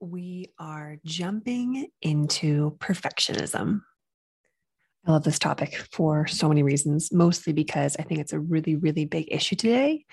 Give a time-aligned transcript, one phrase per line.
[0.00, 3.80] We are jumping into perfectionism.
[5.06, 8.76] I love this topic for so many reasons, mostly because I think it's a really,
[8.76, 10.04] really big issue today.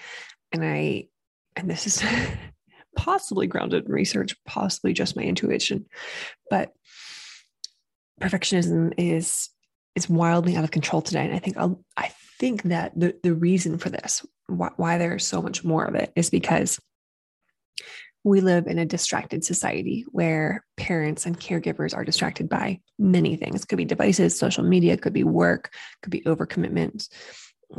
[0.51, 1.07] And I,
[1.55, 2.03] and this is
[2.95, 5.85] possibly grounded in research, possibly just my intuition,
[6.49, 6.71] but
[8.21, 9.49] perfectionism is
[9.95, 11.23] is wildly out of control today.
[11.25, 15.25] And I think I'll, I think that the the reason for this, why, why there's
[15.25, 16.79] so much more of it, is because
[18.25, 23.61] we live in a distracted society where parents and caregivers are distracted by many things.
[23.61, 27.07] It could be devices, social media, could be work, could be overcommitment.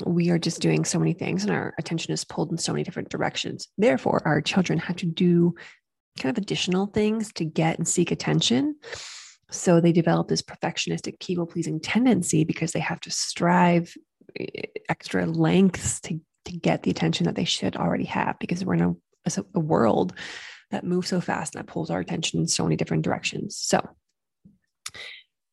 [0.05, 2.85] We are just doing so many things and our attention is pulled in so many
[2.85, 3.67] different directions.
[3.77, 5.57] Therefore, our children have to do
[6.21, 8.77] kind of additional things to get and seek attention.
[9.51, 13.93] So they develop this perfectionistic, people pleasing tendency because they have to strive
[14.39, 18.75] eh, extra lengths to, to get the attention that they should already have because we're
[18.75, 18.95] in a
[19.27, 20.13] a, a world
[20.71, 23.57] that moves so fast and that pulls our attention in so many different directions.
[23.57, 23.89] So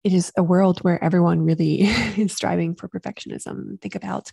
[0.03, 1.81] it is a world where everyone really
[2.17, 3.79] is striving for perfectionism.
[3.81, 4.31] Think about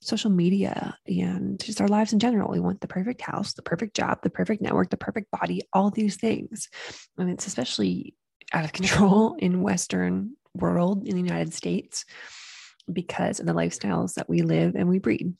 [0.00, 2.50] social media and just our lives in general.
[2.50, 5.90] We want the perfect house, the perfect job, the perfect network, the perfect body, all
[5.90, 6.68] these things.
[7.16, 8.14] And it's especially
[8.52, 12.04] out of control in Western world in the United States
[12.92, 15.34] because of the lifestyles that we live and we breed.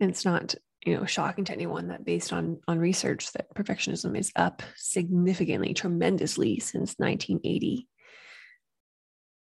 [0.00, 4.18] And it's not you know shocking to anyone that based on on research that perfectionism
[4.18, 7.88] is up significantly tremendously since 1980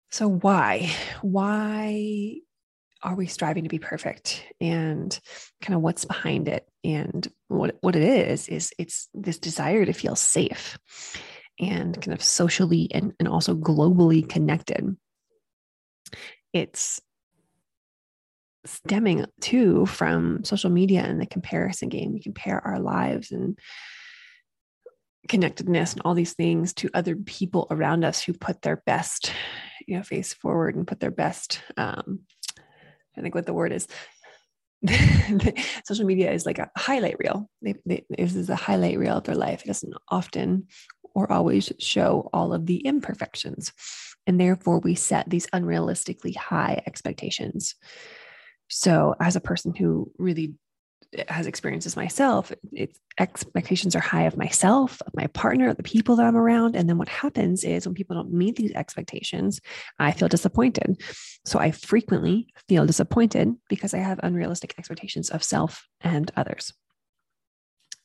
[0.09, 0.89] so why
[1.21, 2.41] why
[3.03, 4.43] are we striving to be perfect?
[4.59, 5.17] And
[5.61, 6.67] kind of what's behind it?
[6.83, 10.77] And what what it is is it's this desire to feel safe
[11.59, 14.95] and kind of socially and, and also globally connected.
[16.53, 17.01] It's
[18.67, 22.13] stemming too from social media and the comparison game.
[22.13, 23.57] We compare our lives and
[25.27, 29.31] connectedness and all these things to other people around us who put their best,
[29.87, 31.61] you know, face forward and put their best.
[31.75, 32.21] Um,
[33.17, 33.87] I think what the word is.
[35.85, 37.49] social media is like a highlight reel.
[37.61, 39.63] They, they, this is a highlight reel of their life.
[39.63, 40.67] It doesn't often
[41.15, 43.73] or always show all of the imperfections.
[44.27, 47.75] And therefore, we set these unrealistically high expectations
[48.69, 50.53] so, as a person who really
[51.13, 56.15] eh, has experiences myself, it's expectations are high of myself, of my partner, the people
[56.15, 56.75] that I'm around.
[56.75, 59.59] And then what happens is when people don't meet these expectations,
[59.99, 61.01] I feel disappointed.
[61.45, 66.73] So I frequently feel disappointed because I have unrealistic expectations of self and others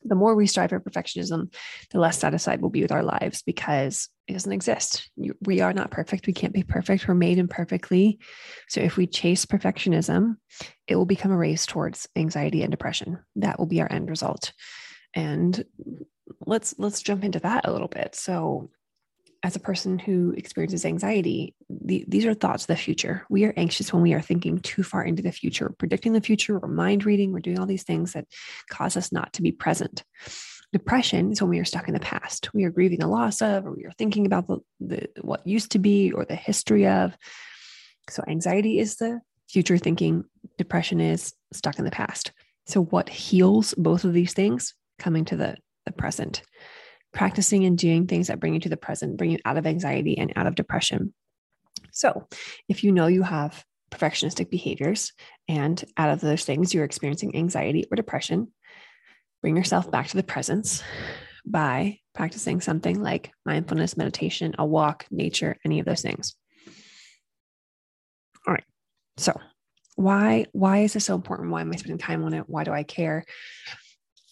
[0.04, 1.52] the more we strive for perfectionism,
[1.90, 5.10] the less satisfied we'll be with our lives because it doesn't exist.
[5.42, 6.26] We are not perfect.
[6.26, 7.06] We can't be perfect.
[7.06, 8.18] We're made imperfectly.
[8.68, 10.36] So if we chase perfectionism,
[10.86, 13.18] it will become a race towards anxiety and depression.
[13.36, 14.52] That will be our end result.
[15.14, 15.64] And
[16.46, 18.14] let's let's jump into that a little bit.
[18.14, 18.70] So
[19.44, 23.26] as a person who experiences anxiety, the, these are thoughts of the future.
[23.28, 26.58] We are anxious when we are thinking too far into the future, predicting the future,
[26.58, 28.26] we're mind reading, we're doing all these things that
[28.70, 30.04] cause us not to be present.
[30.72, 32.54] Depression is when we are stuck in the past.
[32.54, 35.72] We are grieving the loss of, or we are thinking about the, the what used
[35.72, 37.16] to be or the history of.
[38.10, 40.24] So anxiety is the future thinking,
[40.56, 42.32] depression is stuck in the past.
[42.66, 44.74] So what heals both of these things?
[44.98, 46.42] Coming to the, the present
[47.12, 50.16] practicing and doing things that bring you to the present, bring you out of anxiety
[50.18, 51.12] and out of depression.
[51.92, 52.26] So,
[52.68, 55.12] if you know you have perfectionistic behaviors
[55.48, 58.48] and out of those things you're experiencing anxiety or depression,
[59.42, 60.82] bring yourself back to the presence
[61.44, 66.34] by practicing something like mindfulness, meditation, a walk, nature, any of those things.
[68.46, 68.64] All right.
[69.18, 69.38] So,
[69.96, 71.50] why why is this so important?
[71.50, 72.48] Why am I spending time on it?
[72.48, 73.24] Why do I care?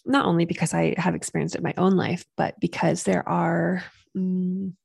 [0.05, 3.83] Not only because I have experienced it in my own life, but because there are,
[4.15, 4.75] um,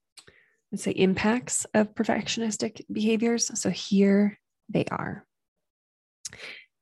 [0.70, 3.58] let's say, impacts of perfectionistic behaviors.
[3.58, 5.24] So here they are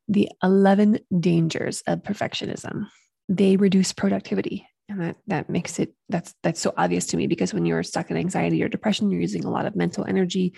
[0.08, 2.88] the 11 dangers of perfectionism.
[3.28, 4.66] They reduce productivity.
[4.88, 8.10] And that, that makes it that's that's so obvious to me because when you're stuck
[8.10, 10.54] in anxiety or depression, you're using a lot of mental energy.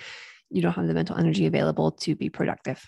[0.51, 2.83] You don't have the mental energy available to be productive.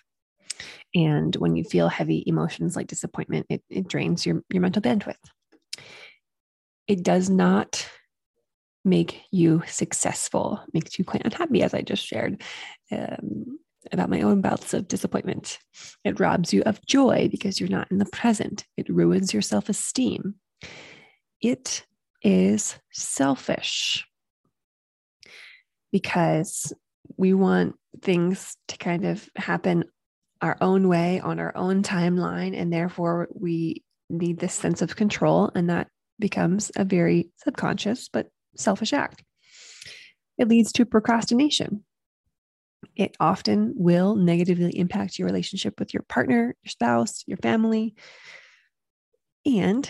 [0.95, 5.17] And when you feel heavy emotions like disappointment, it, it drains your, your mental bandwidth.
[6.87, 7.89] It does not
[8.85, 12.43] make you successful, makes you quite unhappy, as I just shared.
[12.91, 13.59] Um,
[13.93, 15.59] about my own bouts of disappointment.
[16.05, 18.65] It robs you of joy because you're not in the present.
[18.77, 20.35] It ruins your self esteem.
[21.41, 21.87] It
[22.23, 24.05] is selfish
[25.93, 26.73] because
[27.17, 29.85] we want things to kind of happen
[30.41, 32.57] our own way on our own timeline.
[32.57, 35.51] And therefore, we need this sense of control.
[35.55, 35.89] And that
[36.19, 39.23] becomes a very subconscious but selfish act.
[40.39, 41.85] It leads to procrastination
[42.97, 47.95] it often will negatively impact your relationship with your partner, your spouse, your family.
[49.47, 49.89] And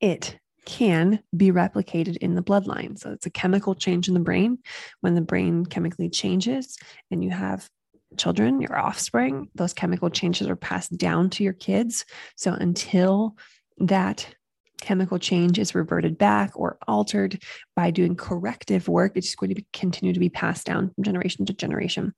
[0.00, 2.98] it can be replicated in the bloodline.
[2.98, 4.58] So it's a chemical change in the brain.
[5.00, 6.76] When the brain chemically changes
[7.10, 7.68] and you have
[8.16, 12.04] children, your offspring, those chemical changes are passed down to your kids.
[12.36, 13.36] So until
[13.78, 14.34] that
[14.80, 17.42] chemical change is reverted back or altered
[17.74, 21.46] by doing corrective work, it's going to be, continue to be passed down from generation
[21.46, 22.14] to generation.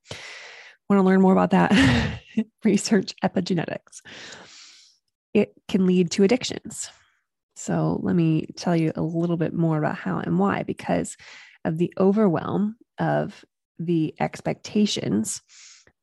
[0.89, 2.21] Want to learn more about that?
[2.63, 4.01] Research epigenetics.
[5.33, 6.89] It can lead to addictions.
[7.55, 11.17] So, let me tell you a little bit more about how and why, because
[11.65, 13.43] of the overwhelm of
[13.77, 15.41] the expectations,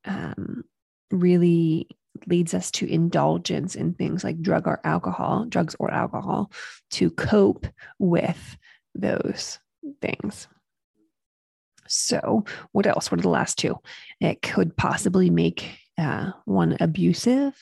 [0.06, 0.64] um,
[1.10, 1.88] really
[2.26, 6.50] leads us to indulgence in things like drug or alcohol, drugs or alcohol
[6.90, 7.66] to cope
[7.98, 8.56] with
[8.94, 9.58] those
[10.00, 10.48] things.
[11.88, 13.10] So, what else?
[13.10, 13.76] What are the last two?
[14.20, 17.54] It could possibly make uh, one abusive.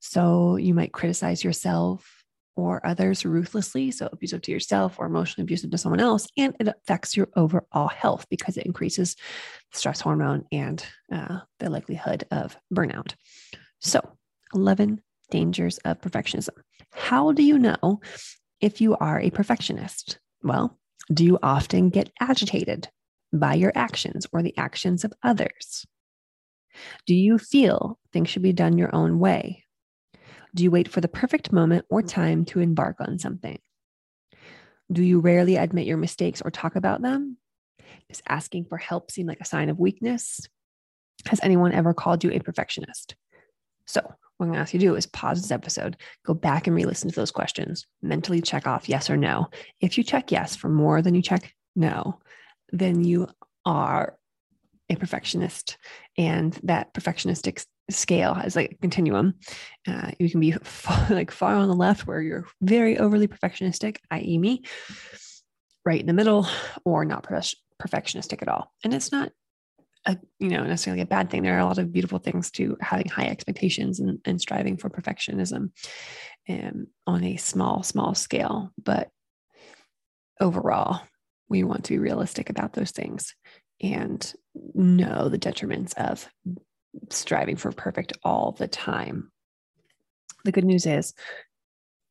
[0.00, 2.13] So, you might criticize yourself
[2.56, 3.90] or others ruthlessly.
[3.90, 6.28] So, abusive to yourself or emotionally abusive to someone else.
[6.36, 9.16] And it affects your overall health because it increases
[9.72, 13.14] stress hormone and uh, the likelihood of burnout.
[13.80, 14.00] So,
[14.54, 16.56] 11 dangers of perfectionism.
[16.92, 18.00] How do you know
[18.60, 20.18] if you are a perfectionist?
[20.42, 20.78] Well,
[21.12, 22.88] do you often get agitated
[23.32, 25.86] by your actions or the actions of others?
[27.06, 29.63] Do you feel things should be done your own way?
[30.54, 32.08] Do you wait for the perfect moment or mm-hmm.
[32.08, 33.58] time to embark on something?
[34.92, 37.38] Do you rarely admit your mistakes or talk about them?
[38.08, 40.40] Does asking for help seem like a sign of weakness?
[41.26, 43.16] Has anyone ever called you a perfectionist?
[43.86, 44.00] So,
[44.36, 45.96] what I'm going to ask you to do is pause this episode,
[46.26, 49.48] go back and re listen to those questions, mentally check off yes or no.
[49.80, 52.20] If you check yes for more than you check no,
[52.72, 53.28] then you
[53.64, 54.16] are
[54.90, 55.78] a perfectionist.
[56.18, 59.34] And that perfectionistic scale has like a continuum.
[59.86, 63.98] Uh, you can be far, like far on the left where you're very overly perfectionistic,
[64.10, 64.62] i.e., me,
[65.84, 66.46] right in the middle,
[66.84, 68.72] or not perfectionistic at all.
[68.82, 69.30] And it's not
[70.06, 72.76] a you know necessarily a bad thing there are a lot of beautiful things to
[72.80, 75.70] having high expectations and, and striving for perfectionism
[76.48, 79.08] um, on a small small scale but
[80.40, 81.00] overall
[81.48, 83.34] we want to be realistic about those things
[83.80, 84.34] and
[84.74, 86.28] know the detriments of
[87.10, 89.30] striving for perfect all the time.
[90.44, 91.14] The good news is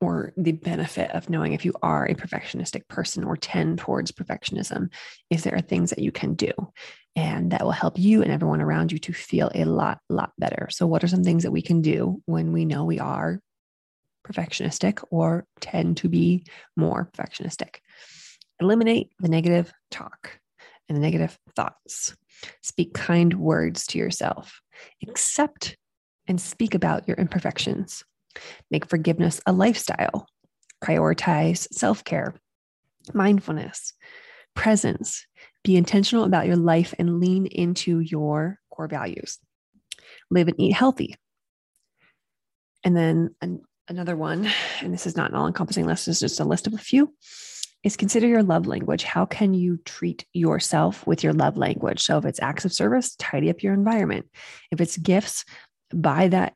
[0.04, 4.90] or the benefit of knowing if you are a perfectionistic person or tend towards perfectionism
[5.30, 6.52] is there are things that you can do
[7.16, 10.68] and that will help you and everyone around you to feel a lot lot better.
[10.72, 13.40] So what are some things that we can do when we know we are
[14.28, 17.78] perfectionistic or tend to be more perfectionistic?
[18.60, 20.38] Eliminate the negative talk
[20.90, 22.14] and the negative thoughts.
[22.62, 24.60] Speak kind words to yourself
[25.08, 25.78] accept
[26.28, 28.04] and speak about your imperfections
[28.72, 30.28] make forgiveness a lifestyle
[30.84, 32.36] prioritize self-care
[33.14, 33.94] mindfulness
[34.56, 35.26] presence
[35.64, 39.40] be intentional about your life and lean into your core values.
[40.30, 41.16] Live and eat healthy.
[42.84, 44.50] And then an, another one,
[44.82, 47.14] and this is not an all encompassing list, it's just a list of a few,
[47.84, 49.04] is consider your love language.
[49.04, 52.02] How can you treat yourself with your love language?
[52.02, 54.28] So if it's acts of service, tidy up your environment.
[54.72, 55.46] If it's gifts,
[55.94, 56.54] buy that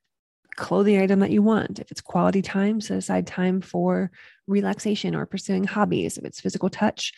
[0.56, 1.80] clothing item that you want.
[1.80, 4.12] If it's quality time, set aside time for
[4.48, 6.18] relaxation or pursuing hobbies.
[6.18, 7.14] If it's physical touch,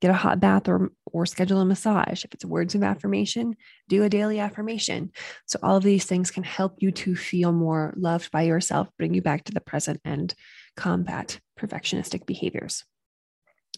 [0.00, 2.24] get a hot bath or or schedule a massage.
[2.24, 3.56] If it's words of affirmation,
[3.88, 5.12] do a daily affirmation.
[5.46, 9.14] So all of these things can help you to feel more loved by yourself, bring
[9.14, 10.34] you back to the present and
[10.76, 12.84] combat perfectionistic behaviors.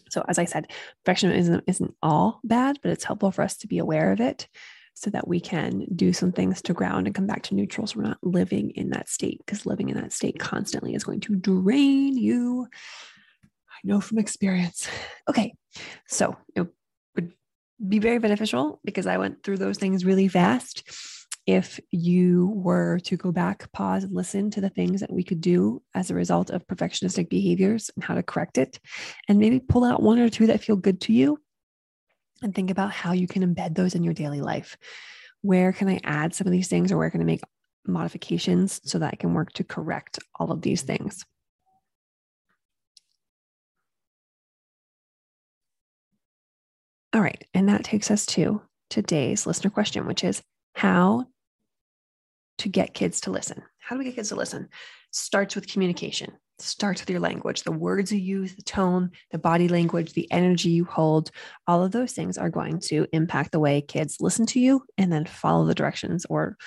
[0.09, 0.71] So as I said,
[1.05, 4.47] perfectionism isn't all bad, but it's helpful for us to be aware of it
[4.93, 7.97] so that we can do some things to ground and come back to neutral so
[7.97, 11.35] we're not living in that state because living in that state constantly is going to
[11.35, 12.67] drain you.
[13.69, 14.87] I know from experience.
[15.29, 15.53] Okay
[16.07, 16.67] so it
[17.15, 17.33] would
[17.85, 20.83] be very beneficial because i went through those things really fast
[21.47, 25.39] if you were to go back pause and listen to the things that we could
[25.39, 28.79] do as a result of perfectionistic behaviors and how to correct it
[29.29, 31.39] and maybe pull out one or two that feel good to you
[32.43, 34.77] and think about how you can embed those in your daily life.
[35.41, 37.41] Where can I add some of these things or where can I make
[37.87, 41.25] modifications so that I can work to correct all of these things?
[47.13, 47.41] All right.
[47.53, 50.41] And that takes us to today's listener question, which is
[50.75, 51.25] how
[52.59, 53.63] to get kids to listen.
[53.79, 54.69] How do we get kids to listen?
[55.11, 59.67] Starts with communication starts with your language the words you use the tone the body
[59.67, 61.29] language the energy you hold
[61.67, 65.11] all of those things are going to impact the way kids listen to you and
[65.11, 66.57] then follow the directions or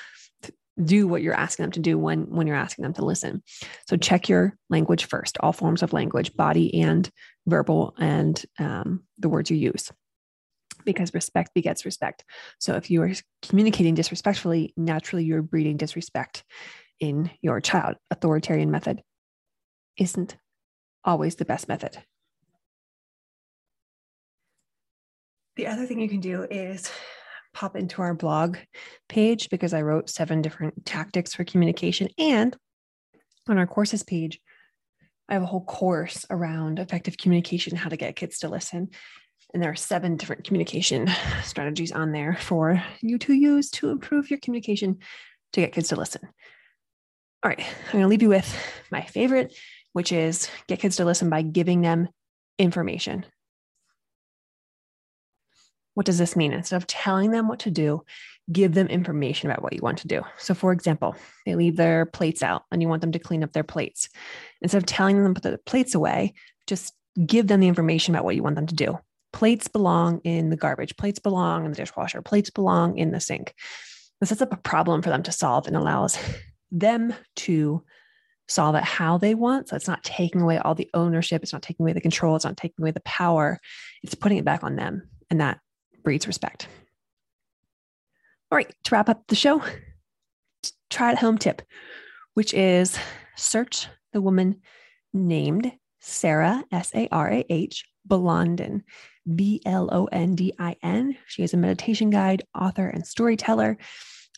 [0.83, 3.43] do what you're asking them to do when when you're asking them to listen
[3.89, 7.11] so check your language first all forms of language body and
[7.47, 9.91] verbal and um, the words you use
[10.85, 12.25] because respect begets respect
[12.59, 16.45] so if you are communicating disrespectfully naturally you're breeding disrespect
[16.99, 19.03] in your child authoritarian method
[19.97, 20.37] isn't
[21.05, 21.99] always the best method.
[25.57, 26.91] The other thing you can do is
[27.53, 28.57] pop into our blog
[29.09, 32.09] page because I wrote seven different tactics for communication.
[32.17, 32.57] And
[33.49, 34.41] on our courses page,
[35.29, 38.89] I have a whole course around effective communication, how to get kids to listen.
[39.53, 41.09] And there are seven different communication
[41.43, 44.99] strategies on there for you to use to improve your communication
[45.53, 46.23] to get kids to listen.
[47.43, 48.55] All right, I'm going to leave you with
[48.91, 49.55] my favorite
[49.93, 52.09] which is get kids to listen by giving them
[52.59, 53.27] information.
[55.95, 56.53] What does this mean?
[56.53, 58.03] Instead of telling them what to do,
[58.51, 60.23] give them information about what you want to do.
[60.39, 63.53] So, for example, they leave their plates out and you want them to clean up
[63.53, 64.09] their plates.
[64.63, 66.35] Instead of telling them to put the plates away,
[66.67, 66.95] just
[67.27, 68.99] give them the information about what you want them to do.
[69.33, 73.55] Plates belong in the garbage, plates belong in the dishwasher, plates belong in the sink.
[74.21, 76.19] This sets up a problem for them to solve and allows
[76.71, 77.83] them to
[78.49, 79.69] solve it how they want.
[79.69, 82.45] So it's not taking away all the ownership, it's not taking away the control, it's
[82.45, 83.59] not taking away the power,
[84.03, 85.09] it's putting it back on them.
[85.31, 85.61] And that
[86.03, 86.69] breeds respect.
[88.51, 89.63] All right, to wrap up the show,
[90.91, 91.63] try at home tip,
[92.35, 92.99] which is
[93.37, 94.61] search the woman
[95.13, 98.83] named Sarah, S A R A H, Blondin,
[99.35, 101.17] B L O N D I N.
[101.27, 103.79] She is a meditation guide, author, and storyteller.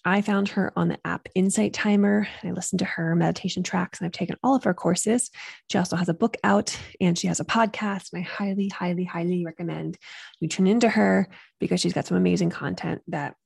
[0.04, 2.26] I found her on the app Insight Timer.
[2.42, 5.30] I listened to her meditation tracks and I've taken all of her courses.
[5.70, 8.12] She also has a book out and she has a podcast.
[8.12, 9.96] And I highly, highly, highly recommend
[10.40, 11.28] you tune into her
[11.60, 13.36] because she's got some amazing content that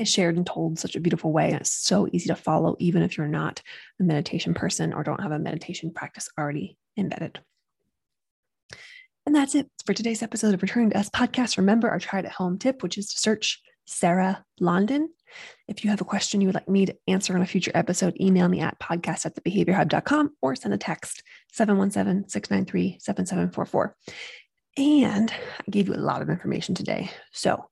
[0.00, 1.52] is shared and told such a beautiful way.
[1.52, 3.62] And it's so easy to follow, even if you're not
[4.00, 7.38] a meditation person or don't have a meditation practice already embedded.
[9.28, 11.58] And that's it for today's episode of Returning to Us podcast.
[11.58, 15.10] Remember our try it at home tip, which is to search Sarah Blondin
[15.66, 18.16] if you have a question you would like me to answer on a future episode,
[18.20, 23.96] email me at podcast at thebehaviorhub.com or send a text 717 693 7744.
[24.76, 27.10] And I gave you a lot of information today.
[27.32, 27.68] So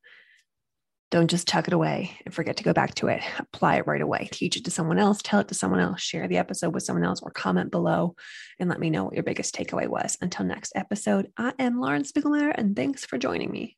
[1.10, 3.22] don't just tuck it away and forget to go back to it.
[3.38, 4.28] Apply it right away.
[4.32, 7.04] Teach it to someone else, tell it to someone else, share the episode with someone
[7.04, 8.16] else, or comment below
[8.58, 10.18] and let me know what your biggest takeaway was.
[10.20, 13.76] Until next episode, I am Lauren Spiegelmeier, and thanks for joining me.